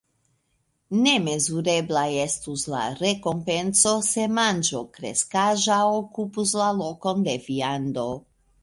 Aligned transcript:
Nemezurebla 1.01 2.05
estus 2.23 2.63
la 2.75 2.79
rekompenco, 3.03 3.95
se 4.09 4.27
manĝo 4.41 4.83
kreskaĵa 4.97 5.79
okupus 6.01 6.57
la 6.63 6.75
lokon 6.83 7.27
de 7.31 7.41
viando. 7.49 8.11